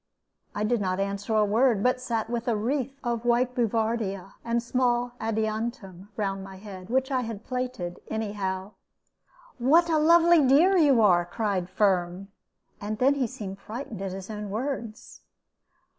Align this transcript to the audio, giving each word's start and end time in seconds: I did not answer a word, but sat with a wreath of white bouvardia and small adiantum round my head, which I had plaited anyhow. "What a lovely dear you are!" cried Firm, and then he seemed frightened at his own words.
I 0.55 0.63
did 0.63 0.81
not 0.81 0.99
answer 0.99 1.35
a 1.35 1.45
word, 1.45 1.83
but 1.83 2.01
sat 2.01 2.27
with 2.27 2.47
a 2.47 2.55
wreath 2.55 2.97
of 3.03 3.23
white 3.23 3.53
bouvardia 3.53 4.33
and 4.43 4.63
small 4.63 5.11
adiantum 5.21 6.09
round 6.17 6.43
my 6.43 6.55
head, 6.55 6.89
which 6.89 7.11
I 7.11 7.21
had 7.21 7.43
plaited 7.45 7.99
anyhow. 8.09 8.71
"What 9.59 9.91
a 9.91 9.99
lovely 9.99 10.43
dear 10.43 10.75
you 10.75 11.01
are!" 11.03 11.23
cried 11.23 11.69
Firm, 11.69 12.29
and 12.81 12.97
then 12.97 13.13
he 13.13 13.27
seemed 13.27 13.59
frightened 13.59 14.01
at 14.01 14.11
his 14.13 14.31
own 14.31 14.49
words. 14.49 15.21